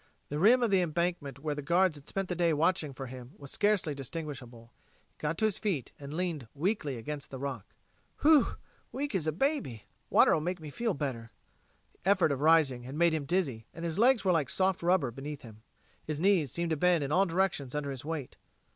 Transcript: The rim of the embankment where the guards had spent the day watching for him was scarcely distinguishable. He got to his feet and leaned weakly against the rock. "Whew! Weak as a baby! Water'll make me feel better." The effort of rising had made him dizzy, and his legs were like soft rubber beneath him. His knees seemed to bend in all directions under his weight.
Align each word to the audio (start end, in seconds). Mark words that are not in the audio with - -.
The 0.29 0.39
rim 0.39 0.63
of 0.63 0.71
the 0.71 0.81
embankment 0.81 1.37
where 1.37 1.53
the 1.53 1.61
guards 1.61 1.95
had 1.95 2.07
spent 2.07 2.27
the 2.27 2.33
day 2.35 2.53
watching 2.53 2.91
for 2.91 3.05
him 3.05 3.33
was 3.37 3.51
scarcely 3.51 3.93
distinguishable. 3.93 4.73
He 5.11 5.15
got 5.19 5.37
to 5.37 5.45
his 5.45 5.59
feet 5.59 5.91
and 5.99 6.11
leaned 6.11 6.47
weakly 6.55 6.97
against 6.97 7.29
the 7.29 7.37
rock. 7.37 7.75
"Whew! 8.21 8.55
Weak 8.91 9.13
as 9.13 9.27
a 9.27 9.31
baby! 9.31 9.83
Water'll 10.09 10.41
make 10.41 10.59
me 10.59 10.71
feel 10.71 10.95
better." 10.95 11.29
The 12.01 12.09
effort 12.09 12.31
of 12.31 12.41
rising 12.41 12.81
had 12.81 12.95
made 12.95 13.13
him 13.13 13.25
dizzy, 13.25 13.67
and 13.75 13.85
his 13.85 13.99
legs 13.99 14.25
were 14.25 14.31
like 14.31 14.49
soft 14.49 14.81
rubber 14.81 15.11
beneath 15.11 15.43
him. 15.43 15.61
His 16.03 16.19
knees 16.19 16.51
seemed 16.51 16.71
to 16.71 16.77
bend 16.77 17.03
in 17.03 17.11
all 17.11 17.27
directions 17.27 17.75
under 17.75 17.91
his 17.91 18.03
weight. 18.03 18.37